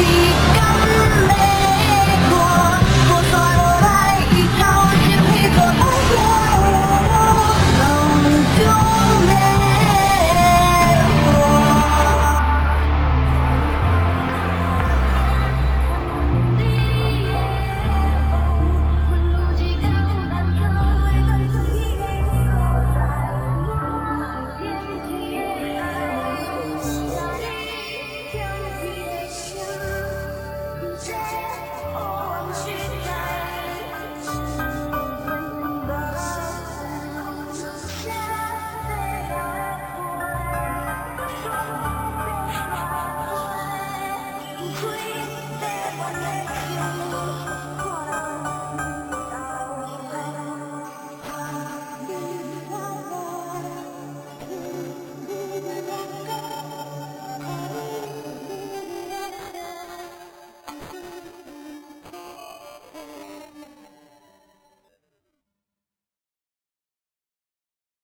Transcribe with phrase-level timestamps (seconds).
[0.00, 0.29] see